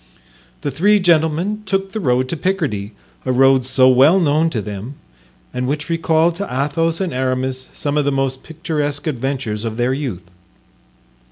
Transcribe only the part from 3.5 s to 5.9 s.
so well known to them and which